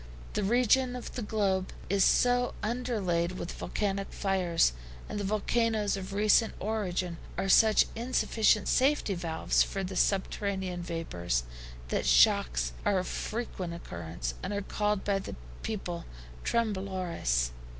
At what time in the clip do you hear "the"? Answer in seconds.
1.13-1.21, 5.19-5.23, 9.83-9.95, 15.19-15.35